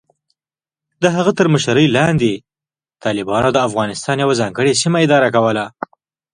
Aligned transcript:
د 1.01 1.03
هغه 1.15 1.31
تر 1.39 1.47
مشرۍ 1.53 1.87
لاندې، 1.97 2.31
طالبانو 3.03 3.49
د 3.53 3.57
افغانستان 3.67 4.15
یوه 4.23 4.37
ځانګړې 4.41 4.79
سیمه 4.81 4.99
اداره 5.05 5.29
کوله. 5.35 5.65